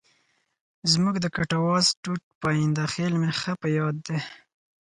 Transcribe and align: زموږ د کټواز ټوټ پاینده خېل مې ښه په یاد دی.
زموږ 0.91 1.15
د 1.21 1.25
کټواز 1.35 1.85
ټوټ 2.01 2.21
پاینده 2.41 2.85
خېل 2.93 3.13
مې 3.21 3.31
ښه 3.39 3.53
په 3.61 3.67
یاد 3.77 3.95
دی. 4.07 4.17